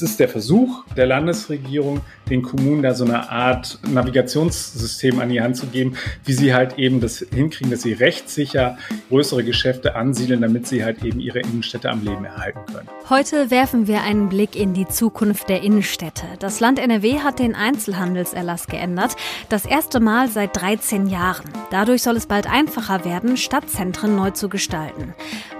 [0.00, 2.00] Es ist der Versuch der Landesregierung,
[2.30, 6.78] den Kommunen da so eine Art Navigationssystem an die Hand zu geben, wie sie halt
[6.78, 8.78] eben das hinkriegen, dass sie rechtssicher
[9.10, 12.88] größere Geschäfte ansiedeln, damit sie halt eben ihre Innenstädte am Leben erhalten können.
[13.10, 16.24] Heute werfen wir einen Blick in die Zukunft der Innenstädte.
[16.38, 19.16] Das Land NRW hat den Einzelhandelserlass geändert,
[19.50, 21.50] das erste Mal seit 13 Jahren.
[21.70, 25.12] Dadurch soll es bald einfacher werden, Stadtzentren neu zu gestalten.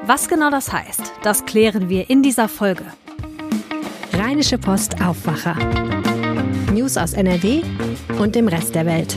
[0.06, 2.84] Was genau das heißt, das klären wir in dieser Folge.
[4.30, 5.56] Rheinische Post Aufwacher.
[6.72, 7.62] News aus NRW
[8.20, 9.16] und dem Rest der Welt.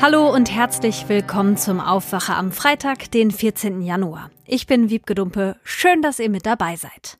[0.00, 3.82] Hallo und herzlich willkommen zum Aufwacher am Freitag, den 14.
[3.82, 4.30] Januar.
[4.50, 5.56] Ich bin Wiebke Dumpe.
[5.62, 7.18] Schön, dass ihr mit dabei seid.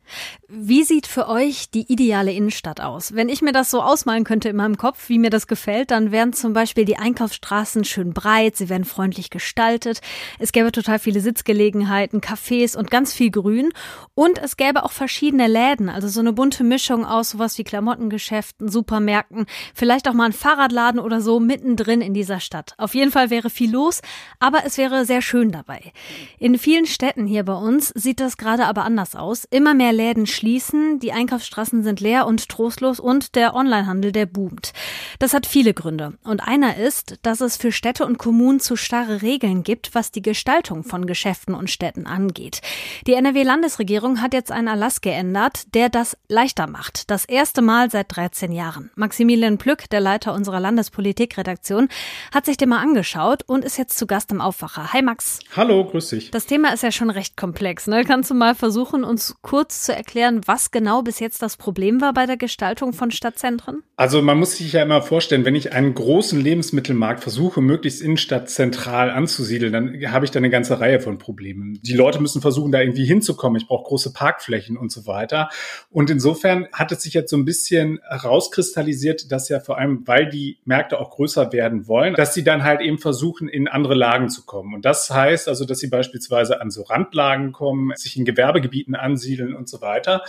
[0.48, 3.14] Wie sieht für euch die ideale Innenstadt aus?
[3.14, 6.10] Wenn ich mir das so ausmalen könnte in meinem Kopf, wie mir das gefällt, dann
[6.10, 10.00] wären zum Beispiel die Einkaufsstraßen schön breit, sie wären freundlich gestaltet,
[10.38, 13.74] es gäbe total viele Sitzgelegenheiten, Cafés und ganz viel Grün
[14.14, 18.70] und es gäbe auch verschiedene Läden, also so eine bunte Mischung aus sowas wie Klamottengeschäften,
[18.70, 22.72] Supermärkten, vielleicht auch mal ein Fahrradladen oder so mittendrin in dieser Stadt.
[22.78, 24.00] Auf jeden Fall wäre viel los,
[24.38, 25.92] aber es wäre sehr schön dabei.
[26.38, 29.44] In vielen Städten Städten hier bei uns sieht das gerade aber anders aus.
[29.50, 34.72] Immer mehr Läden schließen, die Einkaufsstraßen sind leer und trostlos und der Onlinehandel, der boomt.
[35.19, 36.12] Das hat viele Gründe.
[36.22, 40.22] Und einer ist, dass es für Städte und Kommunen zu starre Regeln gibt, was die
[40.22, 42.60] Gestaltung von Geschäften und Städten angeht.
[43.09, 47.10] Die NRW-Landesregierung hat jetzt einen Erlass geändert, der das leichter macht.
[47.10, 48.92] Das erste Mal seit 13 Jahren.
[48.94, 51.88] Maximilian Plück, der Leiter unserer Landespolitikredaktion,
[52.32, 54.92] hat sich den mal angeschaut und ist jetzt zu Gast im Aufwacher.
[54.92, 55.41] Hi Max.
[55.56, 56.31] Hallo, grüß dich.
[56.31, 57.86] Das Thema ist ja schon schon recht komplex.
[57.86, 58.04] Ne?
[58.04, 62.12] Kannst du mal versuchen, uns kurz zu erklären, was genau bis jetzt das Problem war
[62.12, 63.82] bei der Gestaltung von Stadtzentren?
[63.96, 69.10] Also man muss sich ja immer vorstellen, wenn ich einen großen Lebensmittelmarkt versuche, möglichst innenstadtzentral
[69.10, 71.80] anzusiedeln, dann habe ich da eine ganze Reihe von Problemen.
[71.82, 73.60] Die Leute müssen versuchen, da irgendwie hinzukommen.
[73.60, 75.48] Ich brauche große Parkflächen und so weiter.
[75.91, 80.28] Und insofern hat es sich jetzt so ein bisschen herauskristallisiert, dass ja vor allem, weil
[80.28, 84.28] die Märkte auch größer werden wollen, dass sie dann halt eben versuchen, in andere Lagen
[84.28, 84.74] zu kommen.
[84.74, 89.54] Und das heißt also, dass sie beispielsweise an so Randlagen kommen, sich in Gewerbegebieten ansiedeln
[89.54, 90.22] und so weiter.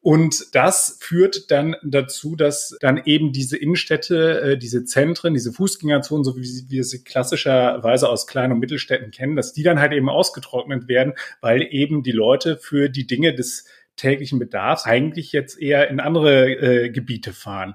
[0.00, 6.22] Und das führt dann dazu, dass dann eben diese Innenstädte, äh, diese Zentren, diese Fußgängerzonen,
[6.22, 10.08] so wie wir sie klassischerweise aus Klein- und Mittelstädten kennen, dass die dann halt eben
[10.08, 13.66] ausgetrocknet werden, weil eben die Leute für die Dinge des
[13.96, 17.74] täglichen Bedarfs eigentlich jetzt eher in andere äh, Gebiete fahren.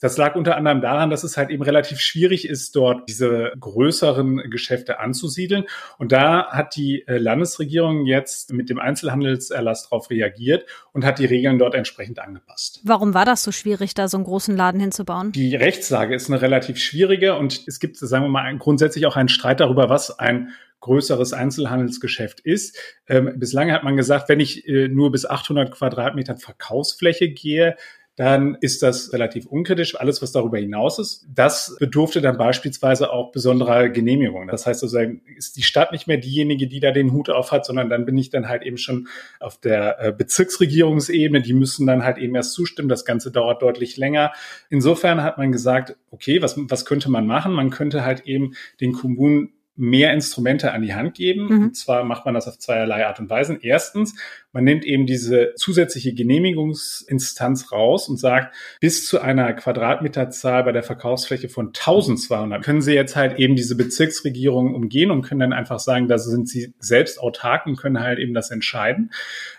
[0.00, 4.50] Das lag unter anderem daran, dass es halt eben relativ schwierig ist, dort diese größeren
[4.50, 5.64] Geschäfte anzusiedeln.
[5.98, 11.26] Und da hat die äh, Landesregierung jetzt mit dem Einzelhandelserlass darauf reagiert und hat die
[11.26, 12.80] Regeln dort entsprechend angepasst.
[12.84, 15.32] Warum war das so schwierig, da so einen großen Laden hinzubauen?
[15.32, 19.28] Die Rechtslage ist eine relativ schwierige und es gibt, sagen wir mal, grundsätzlich auch einen
[19.28, 20.50] Streit darüber, was ein
[20.80, 22.78] größeres Einzelhandelsgeschäft ist.
[23.08, 27.76] Ähm, bislang hat man gesagt, wenn ich äh, nur bis 800 Quadratmeter Verkaufsfläche gehe,
[28.18, 29.98] dann ist das relativ unkritisch.
[29.98, 34.48] Alles, was darüber hinaus ist, das bedurfte dann beispielsweise auch besonderer Genehmigung.
[34.48, 34.98] Das heißt also,
[35.36, 38.18] ist die Stadt nicht mehr diejenige, die da den Hut auf hat, sondern dann bin
[38.18, 39.06] ich dann halt eben schon
[39.38, 41.42] auf der äh, Bezirksregierungsebene.
[41.42, 42.88] Die müssen dann halt eben erst zustimmen.
[42.88, 44.32] Das Ganze dauert deutlich länger.
[44.68, 47.52] Insofern hat man gesagt, okay, was, was könnte man machen?
[47.52, 51.46] Man könnte halt eben den Kommunen mehr Instrumente an die Hand geben.
[51.46, 51.64] Mhm.
[51.64, 53.58] Und zwar macht man das auf zweierlei Art und Weise.
[53.62, 54.14] Erstens,
[54.52, 60.82] man nimmt eben diese zusätzliche Genehmigungsinstanz raus und sagt, bis zu einer Quadratmeterzahl bei der
[60.82, 65.78] Verkaufsfläche von 1200 können Sie jetzt halt eben diese Bezirksregierung umgehen und können dann einfach
[65.78, 69.12] sagen, da sind Sie selbst autark und können halt eben das entscheiden.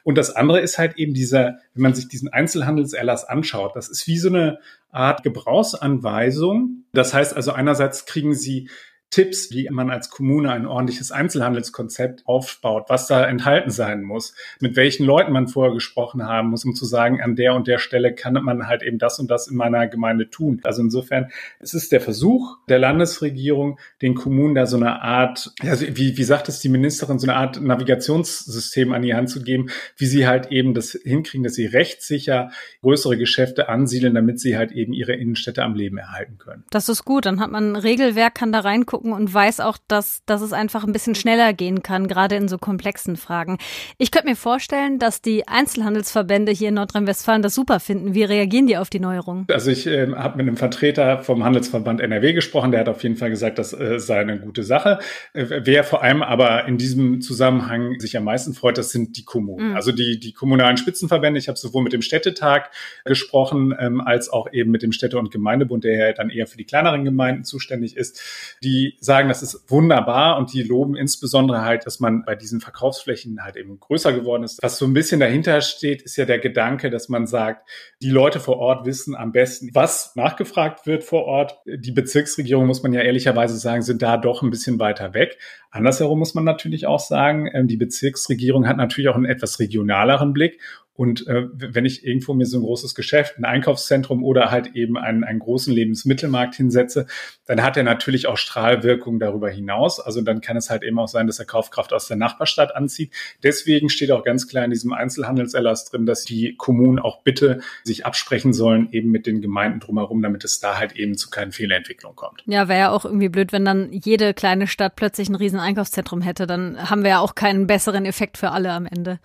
[0.03, 4.05] Und das andere ist halt eben dieser, wenn man sich diesen Einzelhandelserlass anschaut, das ist
[4.05, 4.59] wie so eine
[4.91, 6.83] Art Gebrauchsanweisung.
[6.91, 8.69] Das heißt also einerseits kriegen Sie
[9.09, 14.75] Tipps, wie man als Kommune ein ordentliches Einzelhandelskonzept aufbaut, was da enthalten sein muss, mit
[14.75, 18.13] welchen Leuten man vorher gesprochen haben muss, um zu sagen, an der und der Stelle
[18.13, 20.61] kann man halt eben das und das in meiner Gemeinde tun.
[20.63, 25.85] Also insofern, es ist der Versuch der Landesregierung, den Kommunen da so eine Art, also
[25.87, 29.69] wie, wie sagt es die Ministerin, so eine Art Navigationssystem an die Hand zu geben,
[29.97, 32.51] wie sie halt eben das hinkriegen, dass sie rechtssicher
[32.81, 36.63] größere Geschäfte ansiedeln, damit sie halt eben ihre Innenstädte am Leben erhalten können.
[36.69, 39.77] Das ist gut, dann hat man ein Regelwerk, kann da reingucken gucken und weiß auch,
[39.87, 43.57] dass, dass es einfach ein bisschen schneller gehen kann, gerade in so komplexen Fragen.
[43.97, 48.13] Ich könnte mir vorstellen, dass die Einzelhandelsverbände hier in Nordrhein-Westfalen das super finden.
[48.13, 49.45] Wie reagieren die auf die Neuerung?
[49.49, 53.15] Also ich äh, habe mit einem Vertreter vom Handelsverband NRW gesprochen, der hat auf jeden
[53.15, 54.99] Fall gesagt, das äh, sei eine gute Sache.
[55.33, 59.23] Äh, wer vor allem aber in diesem Zusammenhang sich am meisten freut, das sind die
[59.23, 59.69] Kommunen.
[59.69, 59.75] Mhm.
[59.77, 61.39] Also die, die kommunalen Spitzenverbände.
[61.39, 62.71] Ich habe sowohl mit dem Städtetag
[63.05, 66.57] gesprochen, ähm, als auch eben mit dem Städte- und Gemeindebund, der ja dann eher für
[66.57, 68.19] die kleineren Gemeinden zuständig ist.
[68.61, 73.43] Die sagen, das ist wunderbar und die loben insbesondere halt, dass man bei diesen Verkaufsflächen
[73.43, 74.59] halt eben größer geworden ist.
[74.61, 77.67] Was so ein bisschen dahinter steht, ist ja der Gedanke, dass man sagt,
[78.01, 81.57] die Leute vor Ort wissen am besten, was nachgefragt wird vor Ort.
[81.65, 85.37] Die Bezirksregierung, muss man ja ehrlicherweise sagen, sind da doch ein bisschen weiter weg.
[85.71, 90.33] Andersherum muss man natürlich auch sagen, ähm, die Bezirksregierung hat natürlich auch einen etwas regionaleren
[90.33, 90.59] Blick
[90.99, 94.97] und äh, wenn ich irgendwo mir so ein großes Geschäft, ein Einkaufszentrum oder halt eben
[94.97, 97.07] einen, einen großen Lebensmittelmarkt hinsetze,
[97.45, 100.01] dann hat er natürlich auch Strahlwirkung darüber hinaus.
[100.01, 103.13] Also dann kann es halt eben auch sein, dass er Kaufkraft aus der Nachbarstadt anzieht.
[103.43, 108.05] Deswegen steht auch ganz klar in diesem Einzelhandelserlass drin, dass die Kommunen auch bitte sich
[108.05, 112.17] absprechen sollen, eben mit den Gemeinden drumherum, damit es da halt eben zu keinen Fehlentwicklungen
[112.17, 112.43] kommt.
[112.45, 116.21] Ja, wäre ja auch irgendwie blöd, wenn dann jede kleine Stadt plötzlich ein riesen Einkaufszentrum
[116.21, 116.45] hätte.
[116.45, 119.19] Dann haben wir ja auch keinen besseren Effekt für alle am Ende.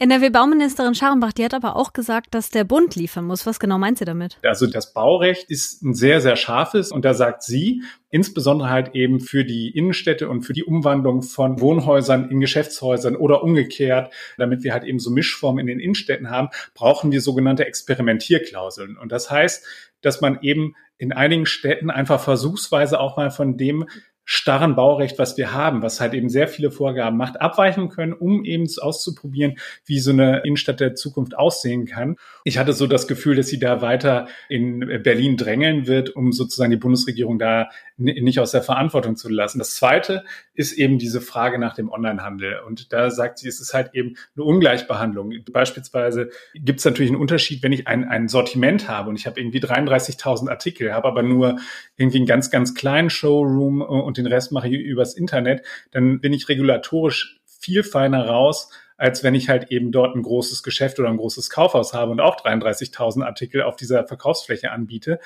[0.00, 3.44] NRW-Bauministerin Sharon Hornbach, die hat aber auch gesagt, dass der Bund liefern muss.
[3.44, 4.38] Was genau meint sie damit?
[4.42, 9.20] Also das Baurecht ist ein sehr, sehr scharfes und da sagt sie, insbesondere halt eben
[9.20, 14.72] für die Innenstädte und für die Umwandlung von Wohnhäusern in Geschäftshäusern oder umgekehrt, damit wir
[14.72, 18.96] halt eben so Mischformen in den Innenstädten haben, brauchen wir sogenannte Experimentierklauseln.
[18.96, 19.66] Und das heißt,
[20.00, 23.86] dass man eben in einigen Städten einfach versuchsweise auch mal von dem
[24.32, 28.44] starren Baurecht, was wir haben, was halt eben sehr viele Vorgaben macht, abweichen können, um
[28.44, 29.56] eben auszuprobieren,
[29.86, 32.14] wie so eine Innenstadt der Zukunft aussehen kann.
[32.44, 36.70] Ich hatte so das Gefühl, dass sie da weiter in Berlin drängeln wird, um sozusagen
[36.70, 39.58] die Bundesregierung da nicht aus der Verantwortung zu lassen.
[39.58, 40.22] Das zweite
[40.60, 42.60] ist eben diese Frage nach dem Onlinehandel.
[42.66, 45.32] Und da sagt sie, es ist halt eben eine Ungleichbehandlung.
[45.50, 49.40] Beispielsweise gibt es natürlich einen Unterschied, wenn ich ein, ein Sortiment habe und ich habe
[49.40, 51.58] irgendwie 33.000 Artikel, habe aber nur
[51.96, 56.34] irgendwie einen ganz, ganz kleinen Showroom und den Rest mache ich übers Internet, dann bin
[56.34, 61.08] ich regulatorisch viel feiner raus, als wenn ich halt eben dort ein großes Geschäft oder
[61.08, 65.20] ein großes Kaufhaus habe und auch 33.000 Artikel auf dieser Verkaufsfläche anbiete.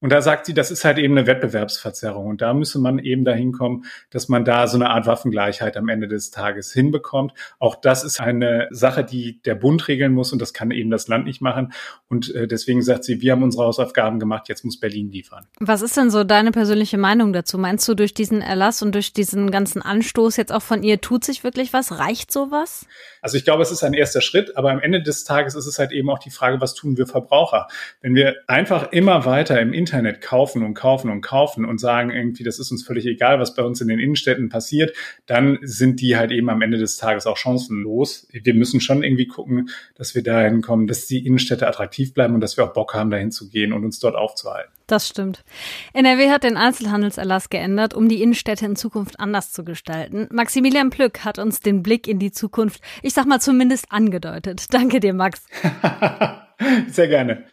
[0.00, 2.26] Und da sagt sie, das ist halt eben eine Wettbewerbsverzerrung.
[2.26, 5.88] Und da müsse man eben dahin kommen, dass man da so eine Art Waffengleichheit am
[5.88, 7.32] Ende des Tages hinbekommt.
[7.58, 11.08] Auch das ist eine Sache, die der Bund regeln muss und das kann eben das
[11.08, 11.72] Land nicht machen.
[12.08, 15.46] Und äh, deswegen sagt sie, wir haben unsere Hausaufgaben gemacht, jetzt muss Berlin liefern.
[15.58, 17.58] Was ist denn so deine persönliche Meinung dazu?
[17.58, 21.24] Meinst du, durch diesen Erlass und durch diesen ganzen Anstoß jetzt auch von ihr tut
[21.24, 21.98] sich wirklich was?
[21.98, 22.86] Reicht sowas?
[23.20, 25.78] Also ich glaube, es ist ein erster Schritt, aber am Ende des Tages ist es
[25.78, 27.66] halt eben auch die Frage, was tun wir Verbraucher?
[28.00, 32.44] Wenn wir einfach immer weiter im Internet kaufen und kaufen und kaufen und sagen irgendwie,
[32.44, 34.94] das ist uns völlig egal, was bei uns in den Innenstädten passiert,
[35.26, 38.28] dann sind die halt eben am Ende des Tages auch chancenlos.
[38.30, 42.40] Wir müssen schon irgendwie gucken, dass wir dahin kommen, dass die Innenstädte attraktiv bleiben und
[42.40, 44.70] dass wir auch Bock haben, dahin zu gehen und uns dort aufzuhalten.
[44.86, 45.44] Das stimmt.
[45.92, 50.28] NRW hat den Einzelhandelserlass geändert, um die Innenstädte in Zukunft anders zu gestalten.
[50.30, 54.66] Maximilian Plück hat uns den Blick in die Zukunft, ich sag mal zumindest angedeutet.
[54.70, 55.46] Danke dir, Max.
[56.88, 57.44] Sehr gerne.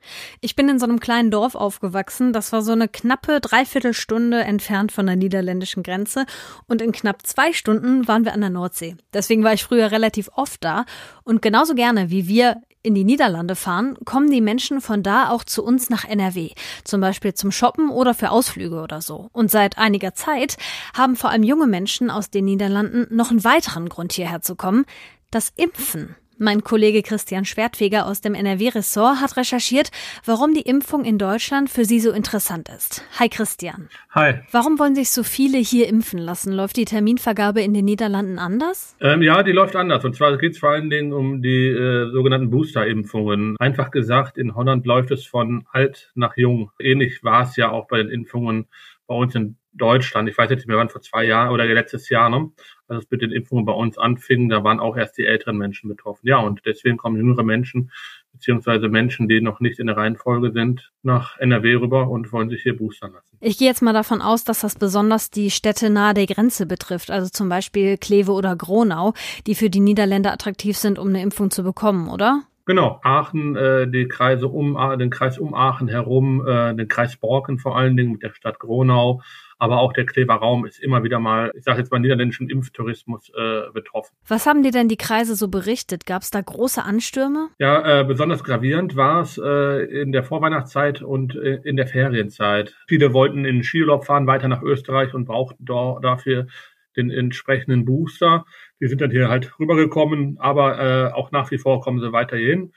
[0.42, 2.34] Ich bin in so einem kleinen Dorf aufgewachsen.
[2.34, 6.25] Das war so eine knappe Dreiviertelstunde entfernt von der niederländischen Grenze.
[6.68, 8.96] Und in knapp zwei Stunden waren wir an der Nordsee.
[9.13, 10.86] Deswegen war ich früher relativ oft da.
[11.24, 15.44] Und genauso gerne wie wir in die Niederlande fahren, kommen die Menschen von da auch
[15.44, 16.51] zu uns nach NRW.
[16.84, 19.30] Zum Beispiel zum Shoppen oder für Ausflüge oder so.
[19.34, 20.58] Und seit einiger Zeit
[20.96, 24.86] haben vor allem junge Menschen aus den Niederlanden noch einen weiteren Grund hierher zu kommen.
[25.32, 26.16] Das Impfen.
[26.38, 29.89] Mein Kollege Christian Schwertfeger aus dem NRW-Ressort hat recherchiert,
[30.25, 33.06] warum die Impfung in Deutschland für Sie so interessant ist.
[33.18, 33.88] Hi Christian.
[34.12, 34.42] Hi.
[34.51, 36.51] Warum wollen sich so viele hier impfen lassen?
[36.51, 38.98] Läuft die Terminvergabe in den Niederlanden anders?
[39.00, 40.04] Ähm, ja, die läuft anders.
[40.04, 43.56] Und zwar geht es vor allen Dingen um die äh, sogenannten Booster-Impfungen.
[43.58, 46.70] Einfach gesagt, in Holland läuft es von alt nach jung.
[46.80, 48.68] Ähnlich war es ja auch bei den Impfungen
[49.08, 50.30] bei uns in Deutschland.
[50.30, 52.30] Ich weiß jetzt nicht mehr, wann vor zwei Jahren oder letztes Jahr.
[52.30, 52.51] Ne?
[52.88, 55.89] Als es mit den Impfungen bei uns anfing, da waren auch erst die älteren Menschen
[55.89, 56.27] betroffen.
[56.27, 57.92] Ja, und deswegen kommen jüngere Menschen
[58.36, 62.63] beziehungsweise Menschen, die noch nicht in der Reihenfolge sind, nach NRW rüber und wollen sich
[62.63, 63.38] hier boostern lassen.
[63.39, 67.12] Ich gehe jetzt mal davon aus, dass das besonders die Städte nahe der Grenze betrifft,
[67.12, 69.13] also zum Beispiel Kleve oder Gronau,
[69.48, 72.44] die für die Niederländer attraktiv sind, um eine Impfung zu bekommen, oder?
[72.65, 77.60] Genau, Aachen, äh, die Kreise um den Kreis um Aachen herum, äh, den Kreis Borken
[77.60, 79.22] vor allen Dingen mit der Stadt Gronau,
[79.58, 83.30] aber auch der Klever Raum ist immer wieder mal, ich sage jetzt mal, niederländischen Impftourismus
[83.30, 84.16] äh, betroffen.
[84.28, 86.06] Was haben dir denn die Kreise so berichtet?
[86.06, 87.50] Gab es da große Anstürme?
[87.60, 92.76] Ja, äh, besonders gravierend war es äh, in der Vorweihnachtszeit und äh, in der Ferienzeit.
[92.88, 96.48] Viele wollten in den Skiurlaub fahren, weiter nach Österreich und brauchten da, dafür
[96.96, 98.46] den entsprechenden Booster.
[98.80, 102.74] Die sind dann hier halt rübergekommen, aber äh, auch nach wie vor kommen sie weiterhin.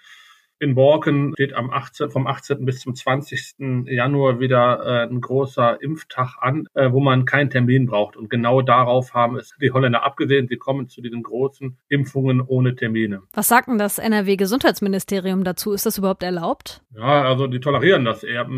[0.61, 2.65] In Borken steht am 18, vom 18.
[2.65, 3.87] bis zum 20.
[3.87, 8.17] Januar wieder äh, ein großer Impftag an, äh, wo man keinen Termin braucht.
[8.17, 10.49] Und genau darauf haben es die Holländer abgesehen.
[10.49, 13.23] Sie kommen zu diesen großen Impfungen ohne Termine.
[13.33, 15.73] Was sagt denn das NRW-Gesundheitsministerium dazu?
[15.73, 16.83] Ist das überhaupt erlaubt?
[16.97, 18.49] Ja, also die tolerieren das eher.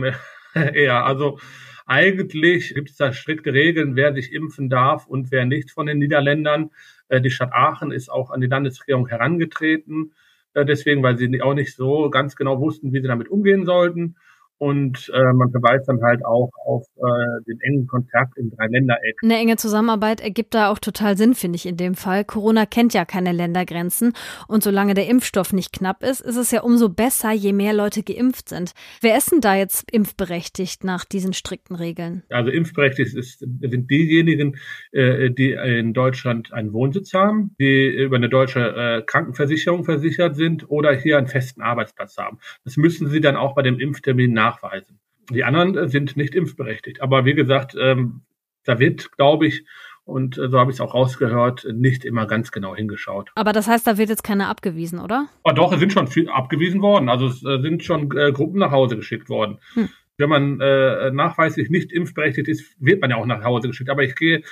[0.54, 1.04] eher.
[1.04, 1.38] Also
[1.84, 5.98] eigentlich gibt es da strikte Regeln, wer sich impfen darf und wer nicht von den
[5.98, 6.70] Niederländern.
[7.08, 10.12] Äh, die Stadt Aachen ist auch an die Landesregierung herangetreten
[10.54, 14.16] deswegen, weil sie auch nicht so ganz genau wussten, wie sie damit umgehen sollten.
[14.60, 19.16] Und äh, man verweist dann halt auch auf äh, den engen Kontakt im Dreiländereck.
[19.22, 22.24] Eine enge Zusammenarbeit ergibt da auch total Sinn, finde ich in dem Fall.
[22.24, 24.12] Corona kennt ja keine Ländergrenzen
[24.48, 28.02] und solange der Impfstoff nicht knapp ist, ist es ja umso besser, je mehr Leute
[28.02, 28.72] geimpft sind.
[29.00, 32.22] Wer ist denn da jetzt impfberechtigt nach diesen strikten Regeln?
[32.28, 34.56] Also impfberechtigt ist, sind diejenigen,
[34.92, 40.68] äh, die in Deutschland einen Wohnsitz haben, die über eine deutsche äh, Krankenversicherung versichert sind
[40.68, 42.38] oder hier einen festen Arbeitsplatz haben.
[42.64, 45.00] Das müssen sie dann auch bei dem Impftermin nach nachweisen.
[45.30, 47.00] Die anderen äh, sind nicht impfberechtigt.
[47.02, 48.22] Aber wie gesagt, ähm,
[48.64, 49.64] da wird, glaube ich,
[50.04, 53.30] und äh, so habe ich es auch rausgehört, nicht immer ganz genau hingeschaut.
[53.34, 55.28] Aber das heißt, da wird jetzt keiner abgewiesen, oder?
[55.44, 57.08] Oh, doch, es sind schon viel abgewiesen worden.
[57.08, 59.58] Also es äh, sind schon äh, Gruppen nach Hause geschickt worden.
[59.74, 59.88] Hm.
[60.16, 63.88] Wenn man äh, nachweislich nicht impfberechtigt ist, wird man ja auch nach Hause geschickt.
[63.88, 64.42] Aber ich gehe,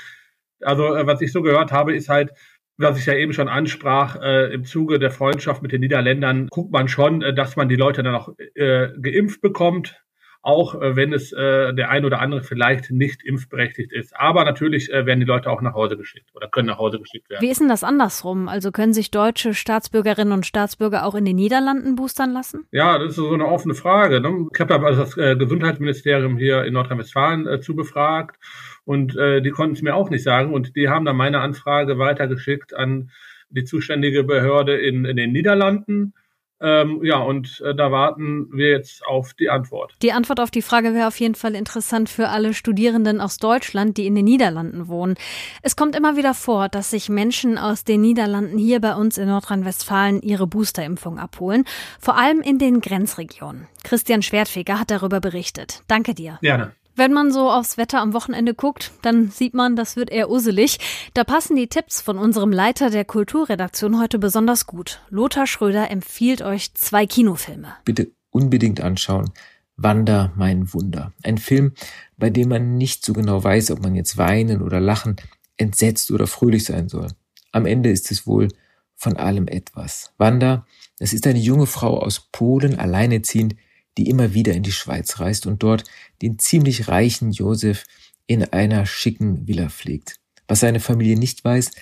[0.60, 2.30] also äh, was ich so gehört habe, ist halt,
[2.78, 6.72] was ich ja eben schon ansprach, äh, im Zuge der Freundschaft mit den Niederländern guckt
[6.72, 10.00] man schon, äh, dass man die Leute dann auch äh, geimpft bekommt,
[10.42, 14.16] auch äh, wenn es äh, der ein oder andere vielleicht nicht impfberechtigt ist.
[14.16, 17.28] Aber natürlich äh, werden die Leute auch nach Hause geschickt oder können nach Hause geschickt
[17.28, 17.42] werden.
[17.42, 18.48] Wie ist denn das andersrum?
[18.48, 22.66] Also können sich deutsche Staatsbürgerinnen und Staatsbürger auch in den Niederlanden boostern lassen?
[22.70, 24.20] Ja, das ist so eine offene Frage.
[24.20, 24.46] Ne?
[24.52, 28.36] Ich habe da also das äh, Gesundheitsministerium hier in Nordrhein-Westfalen äh, zubefragt
[28.84, 30.54] und äh, die konnten es mir auch nicht sagen.
[30.54, 33.10] Und die haben dann meine Anfrage weitergeschickt an
[33.50, 36.14] die zuständige Behörde in, in den Niederlanden.
[36.60, 39.94] Ähm, ja, und äh, da warten wir jetzt auf die Antwort.
[40.02, 43.96] Die Antwort auf die Frage wäre auf jeden Fall interessant für alle Studierenden aus Deutschland,
[43.96, 45.14] die in den Niederlanden wohnen.
[45.62, 49.28] Es kommt immer wieder vor, dass sich Menschen aus den Niederlanden hier bei uns in
[49.28, 51.64] Nordrhein-Westfalen ihre Boosterimpfung abholen,
[52.00, 53.68] vor allem in den Grenzregionen.
[53.84, 55.82] Christian Schwertfeger hat darüber berichtet.
[55.86, 56.38] Danke dir.
[56.42, 56.72] Gerne.
[56.98, 60.78] Wenn man so aufs Wetter am Wochenende guckt, dann sieht man, das wird eher uselig.
[61.14, 65.00] Da passen die Tipps von unserem Leiter der Kulturredaktion heute besonders gut.
[65.08, 67.68] Lothar Schröder empfiehlt euch zwei Kinofilme.
[67.84, 69.30] Bitte unbedingt anschauen.
[69.76, 71.12] Wander, mein Wunder.
[71.22, 71.74] Ein Film,
[72.16, 75.14] bei dem man nicht so genau weiß, ob man jetzt weinen oder lachen,
[75.56, 77.06] entsetzt oder fröhlich sein soll.
[77.52, 78.48] Am Ende ist es wohl
[78.96, 80.14] von allem etwas.
[80.18, 80.66] Wanda,
[80.98, 83.54] es ist eine junge Frau aus Polen, alleineziehend,
[83.98, 85.84] die immer wieder in die Schweiz reist und dort
[86.22, 87.84] den ziemlich reichen Josef
[88.26, 90.16] in einer schicken Villa pflegt.
[90.46, 91.72] Was seine Familie nicht weiß,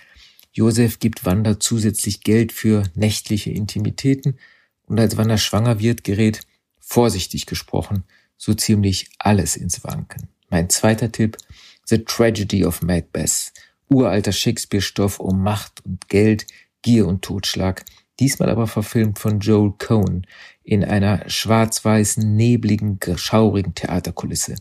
[0.52, 4.38] Josef gibt Wanda zusätzlich Geld für nächtliche Intimitäten
[4.87, 6.40] und als Wanda schwanger wird, gerät,
[6.80, 8.04] vorsichtig gesprochen,
[8.38, 10.28] so ziemlich alles ins Wanken.
[10.49, 11.37] Mein zweiter Tipp,
[11.85, 13.52] The Tragedy of Macbeth.
[13.88, 16.46] Uralter Shakespeare-Stoff um Macht und Geld,
[16.82, 17.85] Gier und Totschlag,
[18.20, 20.26] diesmal aber verfilmt von Joel Cohen
[20.62, 24.56] in einer schwarz-weißen, nebligen, schaurigen Theaterkulisse.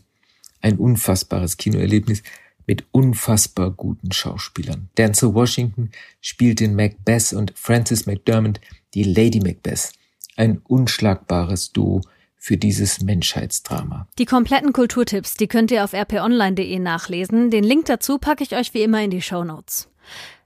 [0.60, 2.22] Ein unfassbares Kinoerlebnis
[2.66, 4.88] mit unfassbar guten Schauspielern.
[4.98, 8.60] Denzel Washington spielt in Macbeth und Frances McDermott
[8.94, 9.92] die Lady Macbeth.
[10.36, 12.02] Ein unschlagbares Duo
[12.36, 14.06] für dieses Menschheitsdrama.
[14.18, 17.50] Die kompletten Kulturtipps, die könnt ihr auf rponline.de nachlesen.
[17.50, 19.88] Den Link dazu packe ich euch wie immer in die Show Notes.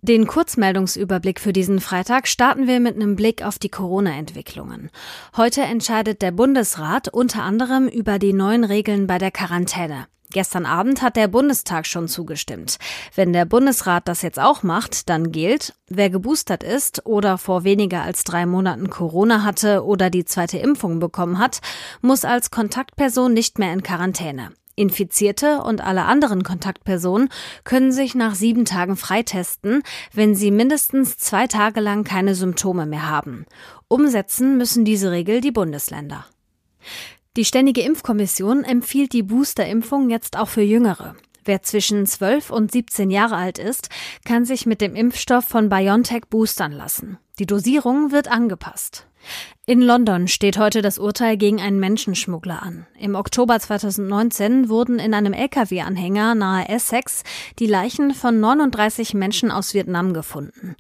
[0.02, 4.90] Den Kurzmeldungsüberblick für diesen Freitag starten wir mit einem Blick auf die Corona-Entwicklungen.
[5.36, 10.06] Heute entscheidet der Bundesrat unter anderem über die neuen Regeln bei der Quarantäne.
[10.32, 12.78] Gestern Abend hat der Bundestag schon zugestimmt.
[13.14, 18.02] Wenn der Bundesrat das jetzt auch macht, dann gilt, wer geboostert ist oder vor weniger
[18.02, 21.60] als drei Monaten Corona hatte oder die zweite Impfung bekommen hat,
[22.00, 24.52] muss als Kontaktperson nicht mehr in Quarantäne.
[24.80, 27.28] Infizierte und alle anderen Kontaktpersonen
[27.64, 29.82] können sich nach sieben Tagen freitesten,
[30.12, 33.44] wenn sie mindestens zwei Tage lang keine Symptome mehr haben.
[33.88, 36.24] Umsetzen müssen diese Regel die Bundesländer.
[37.36, 41.14] Die Ständige Impfkommission empfiehlt die Boosterimpfung jetzt auch für Jüngere.
[41.44, 43.88] Wer zwischen 12 und 17 Jahre alt ist,
[44.24, 47.18] kann sich mit dem Impfstoff von BioNTech boostern lassen.
[47.38, 49.06] Die Dosierung wird angepasst.
[49.66, 52.86] In London steht heute das Urteil gegen einen Menschenschmuggler an.
[52.98, 57.22] Im Oktober 2019 wurden in einem Lkw-Anhänger nahe Essex
[57.58, 60.74] die Leichen von 39 Menschen aus Vietnam gefunden.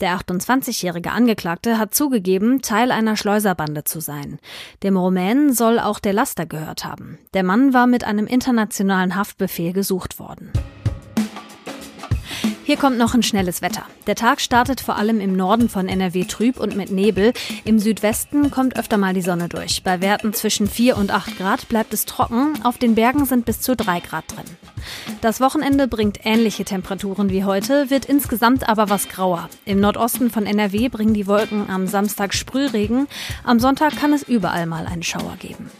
[0.00, 4.38] Der 28-jährige Angeklagte hat zugegeben, Teil einer Schleuserbande zu sein.
[4.82, 7.18] Dem Rumänen soll auch der Laster gehört haben.
[7.32, 10.52] Der Mann war mit einem internationalen Haftbefehl gesucht worden.
[12.66, 13.82] Hier kommt noch ein schnelles Wetter.
[14.06, 17.34] Der Tag startet vor allem im Norden von NRW trüb und mit Nebel.
[17.66, 19.82] Im Südwesten kommt öfter mal die Sonne durch.
[19.82, 22.58] Bei Werten zwischen 4 und 8 Grad bleibt es trocken.
[22.64, 24.46] Auf den Bergen sind bis zu 3 Grad drin.
[25.20, 29.50] Das Wochenende bringt ähnliche Temperaturen wie heute, wird insgesamt aber was grauer.
[29.66, 33.08] Im Nordosten von NRW bringen die Wolken am Samstag Sprühregen.
[33.44, 35.70] Am Sonntag kann es überall mal einen Schauer geben.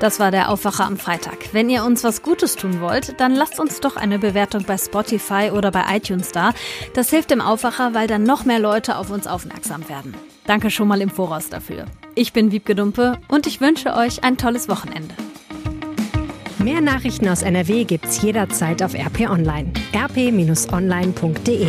[0.00, 1.52] Das war der Aufwacher am Freitag.
[1.52, 5.50] Wenn ihr uns was Gutes tun wollt, dann lasst uns doch eine Bewertung bei Spotify
[5.52, 6.52] oder bei iTunes da.
[6.94, 10.14] Das hilft dem Aufwacher, weil dann noch mehr Leute auf uns aufmerksam werden.
[10.46, 11.86] Danke schon mal im Voraus dafür.
[12.14, 15.14] Ich bin Wiebke Dumpe und ich wünsche euch ein tolles Wochenende.
[16.58, 19.72] Mehr Nachrichten aus NRW gibt's jederzeit auf RP Online.
[19.94, 21.68] rp-online.de